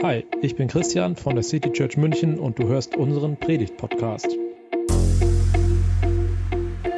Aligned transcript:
Hi, 0.00 0.24
ich 0.42 0.54
bin 0.54 0.68
Christian 0.68 1.16
von 1.16 1.34
der 1.34 1.42
City 1.42 1.72
Church 1.72 1.96
München 1.96 2.38
und 2.38 2.56
du 2.60 2.68
hörst 2.68 2.96
unseren 2.96 3.36
Predigt-Podcast. 3.36 4.28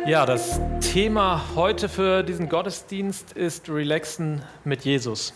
Ja, 0.06 0.26
das 0.26 0.60
Thema 0.82 1.40
heute 1.54 1.88
für 1.88 2.22
diesen 2.22 2.50
Gottesdienst 2.50 3.32
ist 3.32 3.70
Relaxen 3.70 4.42
mit 4.64 4.84
Jesus. 4.84 5.32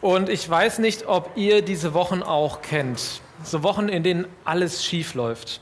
Und 0.00 0.28
ich 0.28 0.50
weiß 0.50 0.80
nicht, 0.80 1.06
ob 1.06 1.30
ihr 1.36 1.62
diese 1.62 1.94
Wochen 1.94 2.24
auch 2.24 2.62
kennt. 2.62 3.20
So 3.44 3.62
Wochen, 3.62 3.88
in 3.88 4.02
denen 4.02 4.26
alles 4.44 4.84
schief 4.84 5.14
läuft. 5.14 5.60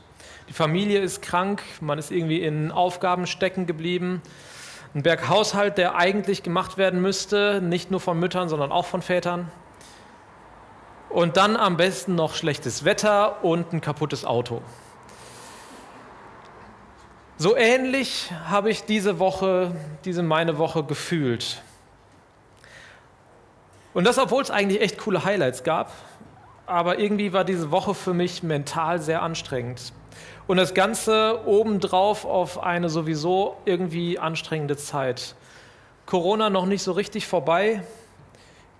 Die 0.49 0.53
Familie 0.53 1.01
ist 1.01 1.21
krank, 1.21 1.61
man 1.81 1.99
ist 1.99 2.11
irgendwie 2.11 2.41
in 2.41 2.71
Aufgaben 2.71 3.27
stecken 3.27 3.67
geblieben. 3.67 4.23
Ein 4.95 5.03
Berghaushalt, 5.03 5.77
der 5.77 5.97
eigentlich 5.97 6.41
gemacht 6.41 6.79
werden 6.79 6.99
müsste, 6.99 7.61
nicht 7.61 7.91
nur 7.91 7.99
von 7.99 8.19
Müttern, 8.19 8.49
sondern 8.49 8.71
auch 8.71 8.85
von 8.87 9.03
Vätern. 9.03 9.51
Und 11.15 11.37
dann 11.37 11.55
am 11.55 11.77
besten 11.77 12.15
noch 12.15 12.35
schlechtes 12.35 12.83
Wetter 12.83 13.41
und 13.41 13.71
ein 13.71 13.79
kaputtes 13.79 14.25
Auto. 14.25 14.61
So 17.37 17.55
ähnlich 17.55 18.33
habe 18.49 18.69
ich 18.69 18.83
diese 18.83 19.17
Woche, 19.17 19.71
diese 20.03 20.23
meine 20.23 20.57
Woche 20.57 20.83
gefühlt. 20.83 21.61
Und 23.93 24.03
das, 24.03 24.17
obwohl 24.17 24.43
es 24.43 24.51
eigentlich 24.51 24.81
echt 24.81 24.97
coole 24.97 25.23
Highlights 25.23 25.63
gab, 25.63 25.93
aber 26.65 26.99
irgendwie 26.99 27.31
war 27.31 27.45
diese 27.45 27.71
Woche 27.71 27.95
für 27.95 28.13
mich 28.13 28.43
mental 28.43 28.99
sehr 28.99 29.21
anstrengend. 29.21 29.93
Und 30.47 30.57
das 30.57 30.73
Ganze 30.73 31.39
obendrauf 31.45 32.25
auf 32.25 32.61
eine 32.61 32.89
sowieso 32.89 33.55
irgendwie 33.63 34.19
anstrengende 34.19 34.75
Zeit. 34.75 35.35
Corona 36.07 36.49
noch 36.49 36.65
nicht 36.65 36.83
so 36.83 36.91
richtig 36.91 37.25
vorbei, 37.25 37.83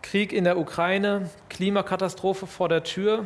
Krieg 0.06 0.34
in 0.34 0.44
der 0.44 0.60
Ukraine, 0.60 1.32
Klimakatastrophe 1.50 2.46
vor 2.46 2.70
der 2.70 2.84
Tür. 2.84 3.26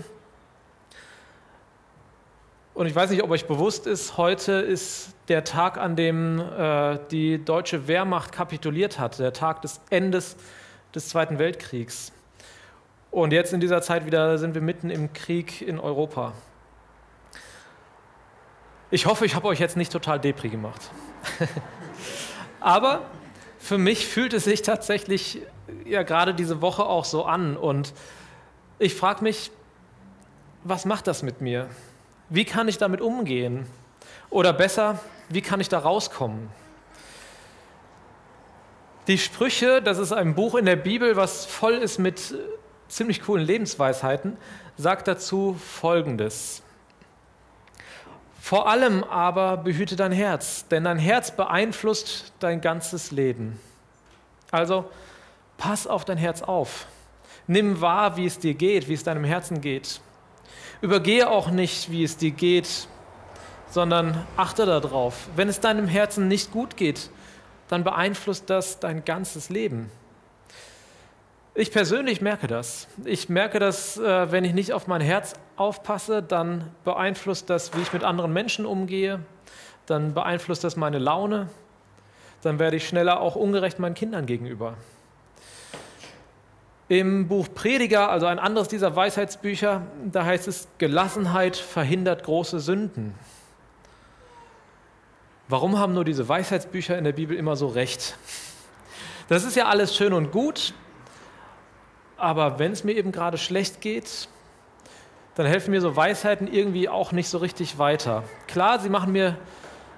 Und 2.74 2.86
ich 2.86 2.96
weiß 2.96 3.10
nicht, 3.10 3.22
ob 3.22 3.30
euch 3.32 3.48
bewusst 3.48 3.86
ist, 3.86 4.16
heute 4.16 4.54
ist 4.54 5.14
der 5.28 5.44
Tag, 5.44 5.78
an 5.78 5.98
dem 5.98 6.40
äh, 6.40 6.98
die 7.12 7.44
deutsche 7.44 7.90
Wehrmacht 7.90 8.32
kapituliert 8.32 8.98
hat, 8.98 9.20
der 9.20 9.34
Tag 9.34 9.62
des 9.62 9.82
Endes 9.90 10.38
des 10.96 11.10
Zweiten 11.10 11.38
Weltkriegs. 11.38 12.14
Und 13.12 13.34
jetzt 13.34 13.52
in 13.52 13.60
dieser 13.60 13.82
Zeit 13.82 14.06
wieder 14.06 14.38
sind 14.38 14.54
wir 14.56 14.62
mitten 14.62 14.90
im 14.90 15.12
Krieg 15.12 15.62
in 15.62 15.80
Europa. 15.80 16.32
Ich 18.90 19.06
hoffe, 19.06 19.26
ich 19.26 19.36
habe 19.36 19.50
euch 19.50 19.60
jetzt 19.60 19.76
nicht 19.76 19.92
total 19.92 20.18
depri 20.18 20.48
gemacht. 20.48 20.90
Aber 22.62 23.02
für 23.60 23.78
mich 23.78 24.08
fühlt 24.08 24.34
es 24.34 24.46
sich 24.46 24.62
tatsächlich 24.62 25.42
ja 25.86 26.04
gerade 26.04 26.34
diese 26.34 26.62
Woche 26.62 26.86
auch 26.86 27.06
so 27.06 27.26
an. 27.26 27.58
Und 27.58 27.94
ich 28.80 28.96
frage 28.96 29.24
mich, 29.24 29.52
was 30.64 30.86
macht 30.86 31.08
das 31.08 31.22
mit 31.22 31.42
mir? 31.42 31.70
Wie 32.30 32.46
kann 32.46 32.68
ich 32.68 32.78
damit 32.78 33.02
umgehen? 33.02 33.68
Oder 34.30 34.54
besser, 34.54 35.00
wie 35.28 35.42
kann 35.42 35.60
ich 35.60 35.70
da 35.70 35.80
rauskommen? 35.80 36.50
Die 39.08 39.18
Sprüche, 39.18 39.82
das 39.82 39.98
ist 39.98 40.14
ein 40.14 40.36
Buch 40.36 40.56
in 40.56 40.66
der 40.66 40.76
Bibel, 40.76 41.16
was 41.16 41.46
voll 41.46 41.74
ist 41.74 41.98
mit 41.98 42.36
ziemlich 42.88 43.24
coolen 43.24 43.46
Lebensweisheiten, 43.46 44.38
sagt 44.78 45.08
dazu 45.08 45.56
Folgendes. 45.56 46.64
Vor 48.40 48.70
allem 48.70 49.04
aber 49.04 49.58
behüte 49.58 49.96
dein 49.96 50.12
Herz, 50.12 50.68
denn 50.70 50.86
dein 50.86 50.98
Herz 50.98 51.32
beeinflusst 51.32 52.32
dein 52.40 52.62
ganzes 52.62 53.12
Leben. 53.12 53.60
Also 54.50 54.90
pass 55.58 55.86
auf 55.86 56.06
dein 56.06 56.18
Herz 56.18 56.42
auf. 56.42 56.88
Nimm 57.48 57.82
wahr, 57.82 58.16
wie 58.16 58.26
es 58.26 58.40
dir 58.40 58.54
geht, 58.54 58.88
wie 58.88 58.94
es 58.94 59.04
deinem 59.04 59.24
Herzen 59.24 59.62
geht. 59.62 60.02
Übergehe 60.82 61.30
auch 61.30 61.52
nicht, 61.52 61.92
wie 61.92 62.04
es 62.04 62.16
dir 62.16 62.32
geht, 62.32 62.88
sondern 63.70 64.26
achte 64.38 64.66
darauf. 64.66 65.28
Wenn 65.36 65.50
es 65.50 65.60
deinem 65.60 65.88
Herzen 65.88 66.28
nicht 66.28 66.52
gut 66.52 66.78
geht, 66.78 67.10
dann 67.68 67.84
beeinflusst 67.84 68.50
das 68.50 68.80
dein 68.80 69.04
ganzes 69.04 69.50
Leben. 69.50 69.92
Ich 71.56 71.72
persönlich 71.72 72.22
merke 72.22 72.48
das. 72.48 72.88
Ich 73.06 73.28
merke 73.28 73.60
das, 73.60 73.98
äh, 73.98 74.32
wenn 74.32 74.46
ich 74.46 74.54
nicht 74.54 74.72
auf 74.72 74.88
mein 74.88 75.02
Herz 75.02 75.34
aufpasse, 75.56 76.22
dann 76.22 76.72
beeinflusst 76.84 77.50
das, 77.50 77.76
wie 77.76 77.82
ich 77.82 77.92
mit 77.92 78.04
anderen 78.04 78.32
Menschen 78.32 78.66
umgehe, 78.66 79.20
dann 79.88 80.14
beeinflusst 80.14 80.64
das 80.64 80.76
meine 80.76 81.00
Laune, 81.00 81.50
dann 82.44 82.60
werde 82.60 82.78
ich 82.78 82.88
schneller 82.88 83.20
auch 83.20 83.36
ungerecht 83.36 83.80
meinen 83.80 83.96
Kindern 83.96 84.26
gegenüber. 84.26 84.76
Im 86.88 87.28
Buch 87.28 87.48
Prediger, 87.54 88.10
also 88.10 88.28
ein 88.28 88.40
anderes 88.40 88.68
dieser 88.68 88.96
Weisheitsbücher, 88.96 89.82
da 90.12 90.26
heißt 90.26 90.48
es, 90.48 90.68
Gelassenheit 90.78 91.58
verhindert 91.58 92.24
große 92.24 92.60
Sünden. 92.60 93.14
Warum 95.48 95.80
haben 95.80 95.94
nur 95.94 96.06
diese 96.06 96.30
Weisheitsbücher 96.30 96.98
in 96.98 97.04
der 97.04 97.14
Bibel 97.14 97.36
immer 97.36 97.56
so 97.56 97.68
recht? 97.68 98.18
Das 99.28 99.44
ist 99.44 99.56
ja 99.56 99.66
alles 99.66 99.96
schön 99.96 100.14
und 100.14 100.32
gut, 100.32 100.74
aber 102.20 102.60
wenn 102.60 102.72
es 102.72 102.84
mir 102.84 102.94
eben 102.94 103.12
gerade 103.12 103.38
schlecht 103.38 103.82
geht, 103.82 104.28
dann 105.36 105.46
helfen 105.46 105.72
mir 105.72 105.82
so 105.82 105.96
Weisheiten 105.96 106.52
irgendwie 106.52 106.90
auch 106.90 107.12
nicht 107.12 107.30
so 107.30 107.38
richtig 107.38 107.78
weiter. 107.78 108.24
Klar, 108.48 108.80
sie 108.80 108.90
machen, 108.90 109.14
mir, 109.14 109.38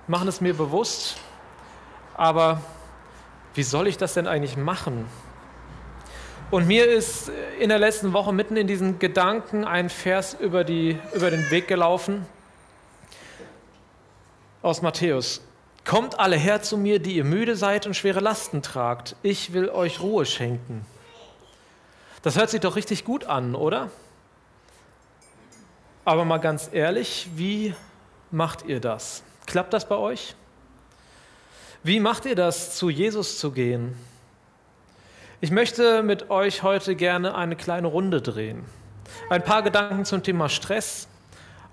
machen 0.08 0.28
es 0.28 0.40
mir 0.40 0.54
bewusst, 0.54 1.18
aber 2.16 2.62
wie 3.56 3.64
soll 3.64 3.88
ich 3.88 3.98
das 3.98 4.14
denn 4.14 4.28
eigentlich 4.28 4.56
machen? 4.56 5.06
Und 6.52 6.68
mir 6.68 6.86
ist 6.86 7.32
in 7.60 7.70
der 7.70 7.80
letzten 7.80 8.14
Woche 8.14 8.34
mitten 8.34 8.58
in 8.58 8.68
diesen 8.68 9.00
Gedanken 9.00 9.64
ein 9.64 9.90
Vers 9.90 10.36
über, 10.40 10.64
die, 10.64 11.00
über 11.14 11.32
den 11.32 11.50
Weg 11.50 11.68
gelaufen 11.68 12.26
aus 14.62 14.82
Matthäus. 14.82 15.42
Kommt 15.86 16.20
alle 16.20 16.36
her 16.36 16.62
zu 16.62 16.78
mir, 16.78 17.00
die 17.00 17.16
ihr 17.16 17.24
müde 17.24 17.56
seid 17.56 17.88
und 17.88 17.96
schwere 17.96 18.20
Lasten 18.20 18.62
tragt. 18.62 19.16
Ich 19.24 19.54
will 19.54 19.70
euch 19.70 20.02
Ruhe 20.02 20.26
schenken. 20.26 20.86
Das 22.22 22.38
hört 22.38 22.52
sich 22.52 22.60
doch 22.60 22.76
richtig 22.76 23.04
gut 23.04 23.26
an, 23.26 23.56
oder? 23.56 23.90
Aber 26.06 26.24
mal 26.24 26.38
ganz 26.38 26.70
ehrlich, 26.72 27.30
wie 27.36 27.74
macht 28.30 28.66
ihr 28.66 28.80
das? 28.80 29.24
Klappt 29.48 29.74
das 29.74 29.88
bei 29.88 29.96
euch? 29.96 30.36
Wie 31.84 32.00
macht 32.00 32.26
ihr 32.26 32.36
das, 32.36 32.76
zu 32.76 32.92
Jesus 32.92 33.40
zu 33.40 33.52
gehen? 33.52 33.96
Ich 35.40 35.50
möchte 35.50 36.04
mit 36.04 36.30
euch 36.30 36.62
heute 36.62 36.96
gerne 36.96 37.34
eine 37.34 37.56
kleine 37.56 37.88
Runde 37.88 38.22
drehen. 38.22 38.66
Ein 39.32 39.44
paar 39.44 39.64
Gedanken 39.64 40.06
zum 40.06 40.22
Thema 40.22 40.48
Stress, 40.48 41.08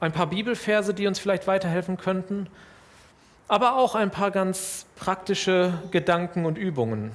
ein 0.00 0.12
paar 0.12 0.28
Bibelverse, 0.28 0.94
die 0.94 1.06
uns 1.06 1.18
vielleicht 1.18 1.46
weiterhelfen 1.46 1.98
könnten, 1.98 2.48
aber 3.48 3.76
auch 3.76 3.94
ein 3.94 4.10
paar 4.10 4.30
ganz 4.30 4.86
praktische 4.96 5.74
Gedanken 5.90 6.46
und 6.46 6.56
Übungen. 6.56 7.12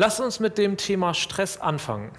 Lasst 0.00 0.18
uns 0.18 0.40
mit 0.40 0.56
dem 0.56 0.78
Thema 0.78 1.12
Stress 1.12 1.58
anfangen. 1.60 2.10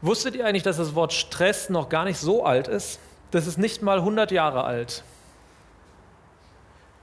Wusstet 0.00 0.34
ihr 0.34 0.46
eigentlich, 0.46 0.62
dass 0.62 0.78
das 0.78 0.94
Wort 0.94 1.12
Stress 1.12 1.68
noch 1.68 1.90
gar 1.90 2.06
nicht 2.06 2.18
so 2.18 2.46
alt 2.46 2.66
ist? 2.66 2.98
Das 3.30 3.46
ist 3.46 3.58
nicht 3.58 3.82
mal 3.82 3.98
100 3.98 4.30
Jahre 4.30 4.64
alt. 4.64 5.04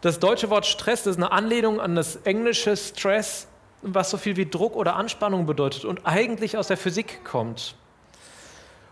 Das 0.01 0.17
deutsche 0.17 0.49
Wort 0.49 0.65
Stress 0.65 1.05
ist 1.05 1.17
eine 1.17 1.31
Anlehnung 1.31 1.79
an 1.79 1.93
das 1.93 2.15
englische 2.15 2.75
Stress, 2.75 3.47
was 3.83 4.09
so 4.09 4.17
viel 4.17 4.37
wie 4.37 4.47
Druck 4.47 4.75
oder 4.75 4.95
Anspannung 4.95 5.45
bedeutet 5.45 5.85
und 5.85 6.07
eigentlich 6.07 6.57
aus 6.57 6.69
der 6.69 6.77
Physik 6.77 7.23
kommt. 7.23 7.75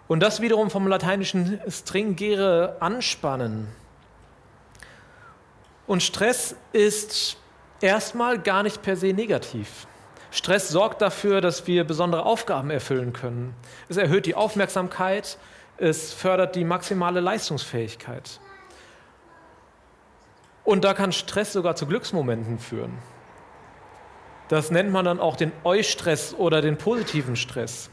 Und 0.07 0.19
das 0.19 0.41
wiederum 0.41 0.69
vom 0.69 0.87
lateinischen 0.87 1.59
stringere 1.69 2.77
anspannen. 2.81 3.67
Und 5.87 6.03
Stress 6.03 6.55
ist 6.71 7.35
erstmal 7.81 8.37
gar 8.37 8.61
nicht 8.61 8.83
per 8.83 8.95
se 8.95 9.07
negativ. 9.07 9.87
Stress 10.35 10.67
sorgt 10.67 11.01
dafür, 11.01 11.39
dass 11.39 11.65
wir 11.65 11.85
besondere 11.85 12.25
Aufgaben 12.25 12.69
erfüllen 12.69 13.13
können. 13.13 13.55
Es 13.87 13.95
erhöht 13.95 14.25
die 14.25 14.35
Aufmerksamkeit, 14.35 15.37
es 15.77 16.11
fördert 16.11 16.57
die 16.57 16.65
maximale 16.65 17.21
Leistungsfähigkeit. 17.21 18.41
Und 20.65 20.83
da 20.83 20.93
kann 20.93 21.13
Stress 21.13 21.53
sogar 21.53 21.77
zu 21.77 21.85
Glücksmomenten 21.85 22.59
führen. 22.59 22.97
Das 24.49 24.71
nennt 24.71 24.91
man 24.91 25.05
dann 25.05 25.21
auch 25.21 25.37
den 25.37 25.53
Eustress 25.63 26.33
oder 26.33 26.61
den 26.61 26.77
positiven 26.77 27.37
Stress. 27.37 27.89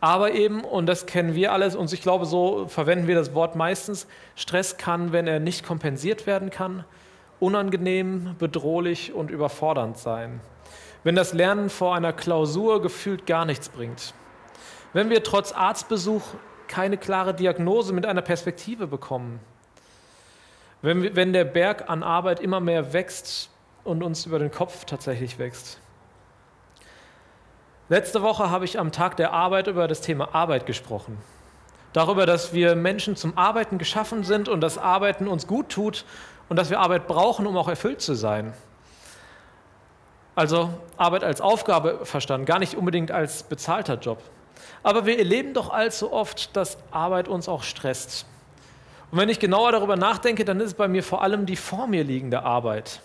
Aber 0.00 0.30
eben, 0.30 0.62
und 0.62 0.86
das 0.86 1.06
kennen 1.06 1.34
wir 1.34 1.52
alles, 1.52 1.74
und 1.74 1.92
ich 1.92 2.00
glaube, 2.00 2.26
so 2.26 2.68
verwenden 2.68 3.08
wir 3.08 3.16
das 3.16 3.34
Wort 3.34 3.56
meistens, 3.56 4.06
Stress 4.36 4.76
kann, 4.76 5.10
wenn 5.10 5.26
er 5.26 5.40
nicht 5.40 5.66
kompensiert 5.66 6.28
werden 6.28 6.50
kann, 6.50 6.84
unangenehm, 7.40 8.36
bedrohlich 8.38 9.12
und 9.12 9.32
überfordernd 9.32 9.98
sein. 9.98 10.40
Wenn 11.04 11.14
das 11.14 11.32
Lernen 11.32 11.70
vor 11.70 11.94
einer 11.94 12.12
Klausur 12.12 12.82
gefühlt 12.82 13.26
gar 13.26 13.44
nichts 13.44 13.68
bringt. 13.68 14.14
Wenn 14.92 15.10
wir 15.10 15.22
trotz 15.22 15.52
Arztbesuch 15.52 16.22
keine 16.66 16.98
klare 16.98 17.34
Diagnose 17.34 17.92
mit 17.92 18.06
einer 18.06 18.22
Perspektive 18.22 18.86
bekommen. 18.86 19.40
Wenn, 20.82 21.16
wenn 21.16 21.32
der 21.32 21.44
Berg 21.44 21.88
an 21.88 22.02
Arbeit 22.02 22.40
immer 22.40 22.60
mehr 22.60 22.92
wächst 22.92 23.50
und 23.84 24.02
uns 24.02 24.26
über 24.26 24.38
den 24.38 24.50
Kopf 24.50 24.84
tatsächlich 24.84 25.38
wächst. 25.38 25.80
Letzte 27.88 28.22
Woche 28.22 28.50
habe 28.50 28.66
ich 28.66 28.78
am 28.78 28.92
Tag 28.92 29.16
der 29.16 29.32
Arbeit 29.32 29.66
über 29.66 29.88
das 29.88 30.02
Thema 30.02 30.34
Arbeit 30.34 30.66
gesprochen. 30.66 31.18
Darüber, 31.94 32.26
dass 32.26 32.52
wir 32.52 32.76
Menschen 32.76 33.16
zum 33.16 33.36
Arbeiten 33.38 33.78
geschaffen 33.78 34.24
sind 34.24 34.48
und 34.48 34.60
dass 34.60 34.76
Arbeiten 34.76 35.26
uns 35.26 35.46
gut 35.46 35.70
tut 35.70 36.04
und 36.50 36.56
dass 36.56 36.68
wir 36.68 36.80
Arbeit 36.80 37.08
brauchen, 37.08 37.46
um 37.46 37.56
auch 37.56 37.68
erfüllt 37.68 38.02
zu 38.02 38.14
sein. 38.14 38.52
Also 40.38 40.70
Arbeit 40.96 41.24
als 41.24 41.40
Aufgabe 41.40 42.06
verstanden, 42.06 42.46
gar 42.46 42.60
nicht 42.60 42.76
unbedingt 42.76 43.10
als 43.10 43.42
bezahlter 43.42 43.98
Job. 43.98 44.22
Aber 44.84 45.04
wir 45.04 45.18
erleben 45.18 45.52
doch 45.52 45.68
allzu 45.68 46.12
oft, 46.12 46.54
dass 46.54 46.78
Arbeit 46.92 47.26
uns 47.26 47.48
auch 47.48 47.64
stresst. 47.64 48.24
Und 49.10 49.18
wenn 49.18 49.30
ich 49.30 49.40
genauer 49.40 49.72
darüber 49.72 49.96
nachdenke, 49.96 50.44
dann 50.44 50.60
ist 50.60 50.66
es 50.66 50.74
bei 50.74 50.86
mir 50.86 51.02
vor 51.02 51.22
allem 51.22 51.44
die 51.44 51.56
vor 51.56 51.88
mir 51.88 52.04
liegende 52.04 52.44
Arbeit. 52.44 53.00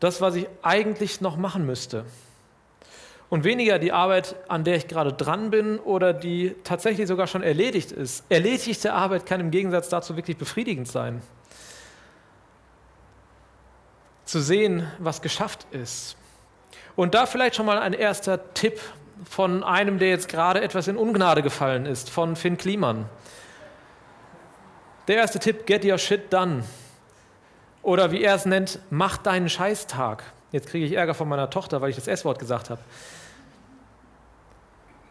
Das, 0.00 0.22
was 0.22 0.36
ich 0.36 0.46
eigentlich 0.62 1.20
noch 1.20 1.36
machen 1.36 1.66
müsste 1.66 2.06
und 3.28 3.44
weniger 3.44 3.78
die 3.78 3.92
Arbeit, 3.92 4.34
an 4.48 4.64
der 4.64 4.76
ich 4.76 4.88
gerade 4.88 5.12
dran 5.12 5.50
bin 5.50 5.78
oder 5.78 6.14
die 6.14 6.56
tatsächlich 6.64 7.06
sogar 7.06 7.26
schon 7.26 7.42
erledigt 7.42 7.92
ist. 7.92 8.24
Erledigte 8.30 8.94
Arbeit 8.94 9.26
kann 9.26 9.40
im 9.40 9.50
Gegensatz 9.50 9.90
dazu 9.90 10.16
wirklich 10.16 10.38
befriedigend 10.38 10.88
sein. 10.88 11.20
Zu 14.26 14.40
sehen, 14.40 14.86
was 14.98 15.22
geschafft 15.22 15.66
ist. 15.70 16.16
Und 16.96 17.14
da 17.14 17.24
vielleicht 17.24 17.56
schon 17.56 17.64
mal 17.64 17.78
ein 17.78 17.94
erster 17.94 18.52
Tipp 18.52 18.80
von 19.28 19.64
einem, 19.64 19.98
der 19.98 20.10
jetzt 20.10 20.28
gerade 20.28 20.60
etwas 20.60 20.88
in 20.88 20.96
Ungnade 20.96 21.42
gefallen 21.42 21.86
ist, 21.86 22.10
von 22.10 22.36
Finn 22.36 22.58
Kliman. 22.58 23.06
Der 25.08 25.16
erste 25.16 25.38
Tipp, 25.38 25.66
get 25.66 25.84
your 25.84 25.96
shit 25.96 26.32
done. 26.32 26.64
Oder 27.82 28.10
wie 28.10 28.22
er 28.22 28.34
es 28.34 28.44
nennt, 28.44 28.80
mach 28.90 29.16
deinen 29.16 29.48
Scheißtag. 29.48 30.24
Jetzt 30.52 30.68
kriege 30.68 30.84
ich 30.84 30.92
Ärger 30.92 31.14
von 31.14 31.28
meiner 31.28 31.48
Tochter, 31.48 31.80
weil 31.80 31.90
ich 31.90 31.96
das 31.96 32.08
S-Wort 32.08 32.38
gesagt 32.38 32.68
habe. 32.68 32.80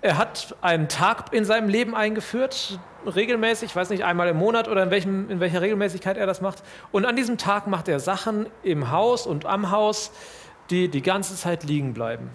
Er 0.05 0.19
hat 0.19 0.55
einen 0.61 0.87
Tag 0.87 1.33
in 1.33 1.45
seinem 1.45 1.67
Leben 1.67 1.95
eingeführt, 1.95 2.77
regelmäßig, 3.07 3.71
ich 3.71 3.75
weiß 3.75 3.89
nicht, 3.89 4.05
einmal 4.05 4.27
im 4.27 4.37
Monat 4.37 4.67
oder 4.67 4.83
in, 4.83 4.91
welchem, 4.91 5.31
in 5.31 5.39
welcher 5.39 5.61
Regelmäßigkeit 5.61 6.15
er 6.15 6.27
das 6.27 6.41
macht. 6.41 6.61
Und 6.91 7.07
an 7.07 7.15
diesem 7.15 7.39
Tag 7.39 7.65
macht 7.65 7.87
er 7.87 7.99
Sachen 7.99 8.45
im 8.61 8.91
Haus 8.91 9.25
und 9.25 9.47
am 9.47 9.71
Haus, 9.71 10.11
die 10.69 10.89
die 10.89 11.01
ganze 11.01 11.35
Zeit 11.35 11.63
liegen 11.63 11.95
bleiben. 11.95 12.29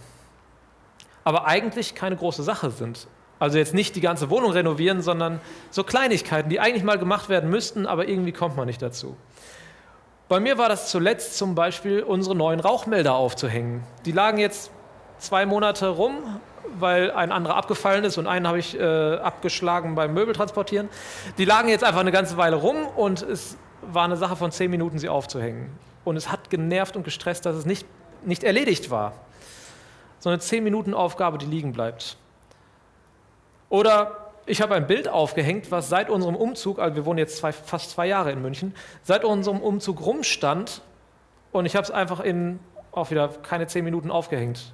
Aber 1.22 1.46
eigentlich 1.46 1.94
keine 1.94 2.17
große 2.17 2.43
Sache 2.43 2.72
sind. 2.72 3.06
Also 3.38 3.58
jetzt 3.58 3.72
nicht 3.72 3.94
die 3.94 4.00
ganze 4.00 4.31
Wohnung 4.31 4.50
renovieren, 4.50 5.00
sondern 5.00 5.40
so 5.70 5.84
Kleinigkeiten, 5.84 6.50
die 6.50 6.58
eigentlich 6.58 6.82
mal 6.82 6.99
gemacht 6.99 7.28
werden 7.28 7.50
müssten, 7.50 7.87
aber 7.87 8.08
irgendwie 8.08 8.32
kommt 8.32 8.56
man 8.56 8.67
nicht 8.67 8.82
dazu. 8.82 9.17
Bei 10.28 10.40
mir 10.40 10.58
war 10.58 10.69
das 10.69 10.90
zuletzt 10.90 11.38
zum 11.38 11.55
Beispiel, 11.55 12.02
unsere 12.02 12.34
neuen 12.34 12.58
Rauchmelder 12.58 13.14
aufzuhängen. 13.14 13.84
Die 14.06 14.12
lagen 14.12 14.38
jetzt 14.38 14.72
zwei 15.19 15.46
Monate 15.46 15.87
rum, 15.87 16.40
weil 16.78 17.10
ein 17.10 17.32
anderer 17.32 17.56
abgefallen 17.56 18.04
ist 18.04 18.18
und 18.18 18.26
einen 18.26 18.46
habe 18.46 18.58
ich 18.58 18.78
äh, 18.78 19.16
abgeschlagen 19.16 19.94
beim 19.94 20.14
Möbeltransportieren. 20.14 20.88
Die 21.38 21.44
lagen 21.44 21.68
jetzt 21.68 21.84
einfach 21.84 22.00
eine 22.00 22.12
ganze 22.12 22.36
Weile 22.36 22.56
rum 22.56 22.86
und 22.96 23.22
es 23.22 23.56
war 23.82 24.04
eine 24.04 24.16
Sache 24.16 24.36
von 24.36 24.52
zehn 24.52 24.70
Minuten, 24.70 24.98
sie 24.98 25.08
aufzuhängen. 25.08 25.70
Und 26.04 26.16
es 26.16 26.30
hat 26.30 26.50
genervt 26.50 26.96
und 26.96 27.04
gestresst, 27.04 27.46
dass 27.46 27.56
es 27.56 27.66
nicht, 27.66 27.86
nicht 28.24 28.44
erledigt 28.44 28.90
war. 28.90 29.12
So 30.18 30.28
eine 30.28 30.38
zehn 30.38 30.62
Minuten 30.64 30.94
Aufgabe, 30.94 31.38
die 31.38 31.46
liegen 31.46 31.72
bleibt. 31.72 32.16
Oder 33.68 34.32
ich 34.46 34.60
habe 34.60 34.74
ein 34.74 34.86
Bild 34.86 35.08
aufgehängt, 35.08 35.70
was 35.70 35.88
seit 35.88 36.10
unserem 36.10 36.34
Umzug, 36.34 36.78
also 36.78 36.96
wir 36.96 37.06
wohnen 37.06 37.18
jetzt 37.18 37.36
zwei, 37.36 37.52
fast 37.52 37.90
zwei 37.90 38.06
Jahre 38.06 38.32
in 38.32 38.42
München, 38.42 38.74
seit 39.02 39.24
unserem 39.24 39.60
Umzug 39.60 40.04
rumstand 40.04 40.82
und 41.52 41.66
ich 41.66 41.76
habe 41.76 41.84
es 41.84 41.90
einfach 41.90 42.20
in 42.20 42.58
auch 42.92 43.10
wieder 43.10 43.28
keine 43.28 43.66
zehn 43.68 43.84
Minuten 43.84 44.10
aufgehängt 44.10 44.72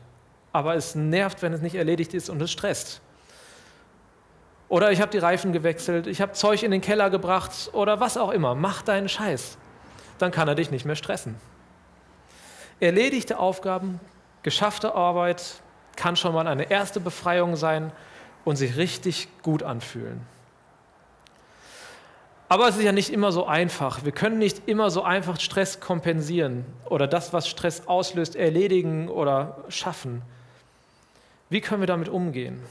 aber 0.57 0.75
es 0.75 0.95
nervt, 0.95 1.43
wenn 1.43 1.53
es 1.53 1.61
nicht 1.61 1.75
erledigt 1.75 2.15
ist 2.15 2.31
und 2.31 2.41
es 2.41 2.51
stresst. 2.51 3.01
Oder 4.69 4.91
ich 4.91 5.01
habe 5.01 5.11
die 5.11 5.19
Reifen 5.19 5.53
gewechselt, 5.53 6.07
ich 6.07 6.21
habe 6.21 6.33
Zeug 6.33 6.63
in 6.63 6.71
den 6.71 6.81
Keller 6.81 7.11
gebracht 7.11 7.71
oder 7.73 8.01
was 8.01 8.17
auch 8.17 8.31
immer. 8.31 8.55
Mach 8.55 8.83
deinen 8.83 9.09
Scheiß. 9.09 9.59
Dann 10.19 10.33
kann 10.33 10.49
er 10.49 10.55
dich 10.55 10.71
nicht 10.71 10.85
mehr 10.85 10.97
stressen. 10.97 11.37
Erledigte 12.81 13.39
Aufgaben, 13.39 14.01
geschaffte 14.43 14.95
Arbeit 14.95 15.43
kann 15.95 16.17
schon 16.17 16.35
mal 16.35 16.47
eine 16.47 16.71
erste 16.71 17.01
Befreiung 17.01 17.57
sein 17.57 17.93
und 18.45 18.57
sich 18.57 18.77
richtig 18.77 19.29
gut 19.43 19.63
anfühlen. 19.63 20.27
Aber 22.49 22.69
es 22.69 22.77
ist 22.77 22.85
ja 22.85 22.93
nicht 22.93 23.13
immer 23.13 23.33
so 23.33 23.47
einfach. 23.47 24.05
Wir 24.05 24.13
können 24.13 24.39
nicht 24.39 24.69
immer 24.69 24.91
so 24.91 25.03
einfach 25.03 25.41
Stress 25.41 25.81
kompensieren 25.81 26.65
oder 26.89 27.09
das, 27.09 27.33
was 27.33 27.49
Stress 27.49 27.89
auslöst, 27.89 28.37
erledigen 28.37 29.09
oder 29.09 29.65
schaffen. 29.69 30.23
Wie 31.49 31.61
können 31.61 31.81
wir 31.81 31.87
damit 31.87 32.09
umgehen? 32.09 32.63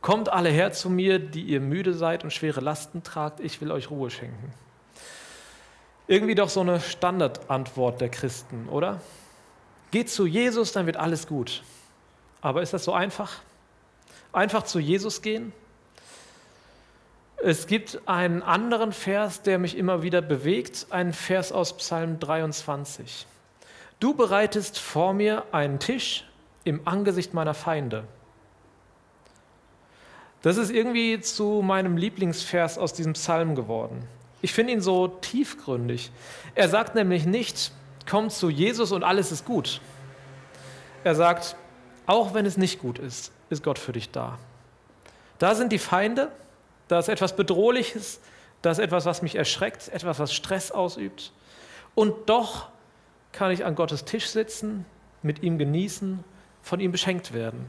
Kommt 0.00 0.28
alle 0.28 0.50
her 0.50 0.72
zu 0.72 0.90
mir, 0.90 1.18
die 1.18 1.42
ihr 1.42 1.60
müde 1.60 1.94
seid 1.94 2.22
und 2.22 2.32
schwere 2.32 2.60
Lasten 2.60 3.02
tragt, 3.02 3.40
ich 3.40 3.60
will 3.60 3.72
euch 3.72 3.90
Ruhe 3.90 4.10
schenken. 4.10 4.52
Irgendwie 6.06 6.34
doch 6.34 6.48
so 6.48 6.60
eine 6.60 6.80
Standardantwort 6.80 8.00
der 8.00 8.08
Christen, 8.08 8.68
oder? 8.68 9.00
Geht 9.90 10.10
zu 10.10 10.26
Jesus, 10.26 10.72
dann 10.72 10.86
wird 10.86 10.96
alles 10.96 11.26
gut. 11.26 11.62
Aber 12.40 12.62
ist 12.62 12.72
das 12.72 12.84
so 12.84 12.92
einfach? 12.92 13.40
Einfach 14.32 14.62
zu 14.62 14.78
Jesus 14.78 15.22
gehen? 15.22 15.52
Es 17.42 17.66
gibt 17.66 18.00
einen 18.06 18.42
anderen 18.42 18.92
Vers, 18.92 19.42
der 19.42 19.58
mich 19.58 19.76
immer 19.76 20.02
wieder 20.02 20.20
bewegt, 20.20 20.86
einen 20.90 21.12
Vers 21.12 21.52
aus 21.52 21.76
Psalm 21.76 22.20
23. 22.20 23.26
Du 24.00 24.14
bereitest 24.14 24.78
vor 24.78 25.12
mir 25.14 25.44
einen 25.52 25.78
Tisch 25.78 26.27
im 26.68 26.86
Angesicht 26.86 27.34
meiner 27.34 27.54
Feinde. 27.54 28.04
Das 30.42 30.56
ist 30.56 30.70
irgendwie 30.70 31.20
zu 31.20 31.62
meinem 31.62 31.96
Lieblingsvers 31.96 32.78
aus 32.78 32.92
diesem 32.92 33.14
Psalm 33.14 33.54
geworden. 33.54 34.06
Ich 34.40 34.52
finde 34.52 34.72
ihn 34.72 34.80
so 34.80 35.08
tiefgründig. 35.08 36.12
Er 36.54 36.68
sagt 36.68 36.94
nämlich 36.94 37.26
nicht, 37.26 37.72
komm 38.08 38.30
zu 38.30 38.48
Jesus 38.48 38.92
und 38.92 39.02
alles 39.02 39.32
ist 39.32 39.44
gut. 39.44 39.80
Er 41.02 41.14
sagt, 41.14 41.56
auch 42.06 42.34
wenn 42.34 42.46
es 42.46 42.56
nicht 42.56 42.78
gut 42.78 42.98
ist, 42.98 43.32
ist 43.50 43.64
Gott 43.64 43.78
für 43.78 43.92
dich 43.92 44.10
da. 44.10 44.38
Da 45.38 45.54
sind 45.54 45.72
die 45.72 45.78
Feinde, 45.78 46.30
da 46.86 46.98
ist 46.98 47.08
etwas 47.08 47.34
Bedrohliches, 47.34 48.20
da 48.62 48.70
ist 48.70 48.78
etwas, 48.78 49.06
was 49.06 49.22
mich 49.22 49.34
erschreckt, 49.34 49.88
etwas, 49.88 50.18
was 50.18 50.32
Stress 50.32 50.70
ausübt. 50.70 51.32
Und 51.94 52.28
doch 52.28 52.68
kann 53.32 53.50
ich 53.50 53.64
an 53.64 53.74
Gottes 53.74 54.04
Tisch 54.04 54.28
sitzen, 54.28 54.84
mit 55.22 55.42
ihm 55.42 55.58
genießen 55.58 56.22
von 56.62 56.80
ihm 56.80 56.92
beschenkt 56.92 57.32
werden. 57.32 57.66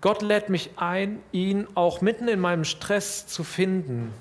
Gott 0.00 0.22
lädt 0.22 0.50
mich 0.50 0.70
ein, 0.76 1.20
ihn 1.32 1.66
auch 1.74 2.00
mitten 2.00 2.28
in 2.28 2.38
meinem 2.38 2.64
Stress 2.64 3.26
zu 3.26 3.44
finden, 3.44 4.12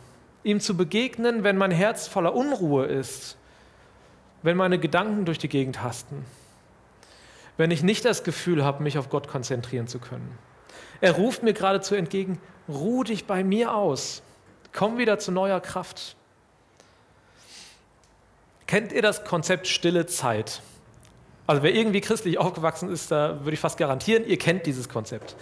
ihm 0.43 0.59
zu 0.59 0.77
begegnen, 0.77 1.43
wenn 1.43 1.57
mein 1.57 1.71
Herz 1.71 2.07
voller 2.07 2.33
Unruhe 2.33 2.85
ist, 2.85 3.37
wenn 4.41 4.57
meine 4.57 4.79
Gedanken 4.79 5.25
durch 5.25 5.37
die 5.37 5.49
Gegend 5.49 5.83
hasten, 5.83 6.25
wenn 7.57 7.71
ich 7.71 7.83
nicht 7.83 8.05
das 8.05 8.23
Gefühl 8.23 8.63
habe, 8.63 8.83
mich 8.83 8.97
auf 8.97 9.09
Gott 9.09 9.27
konzentrieren 9.27 9.87
zu 9.87 9.99
können. 9.99 10.37
Er 11.01 11.13
ruft 11.13 11.43
mir 11.43 11.53
geradezu 11.53 11.95
entgegen, 11.95 12.39
ruh 12.69 13.03
dich 13.03 13.25
bei 13.25 13.43
mir 13.43 13.73
aus, 13.73 14.23
komm 14.71 14.97
wieder 14.97 15.19
zu 15.19 15.31
neuer 15.31 15.59
Kraft. 15.59 16.15
Kennt 18.67 18.91
ihr 18.91 19.01
das 19.01 19.23
Konzept 19.23 19.67
stille 19.67 20.05
Zeit? 20.05 20.61
Also 21.47 21.61
wer 21.61 21.73
irgendwie 21.73 22.01
christlich 22.01 22.37
aufgewachsen 22.37 22.89
ist, 22.89 23.11
da 23.11 23.39
würde 23.41 23.53
ich 23.53 23.59
fast 23.59 23.77
garantieren, 23.77 24.25
ihr 24.25 24.37
kennt 24.37 24.65
dieses 24.65 24.89
Konzept. 24.89 25.35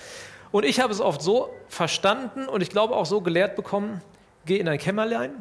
Und 0.51 0.65
ich 0.65 0.79
habe 0.79 0.91
es 0.91 0.99
oft 0.99 1.21
so 1.21 1.49
verstanden 1.67 2.47
und 2.47 2.61
ich 2.61 2.69
glaube 2.69 2.95
auch 2.95 3.05
so 3.05 3.21
gelehrt 3.21 3.55
bekommen, 3.55 4.01
geh 4.45 4.57
in 4.57 4.67
ein 4.67 4.77
Kämmerlein, 4.77 5.31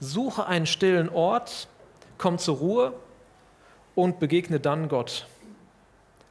suche 0.00 0.46
einen 0.46 0.66
stillen 0.66 1.08
Ort, 1.10 1.68
komm 2.16 2.38
zur 2.38 2.56
Ruhe 2.56 2.92
und 3.94 4.18
begegne 4.18 4.60
dann 4.60 4.88
Gott. 4.88 5.26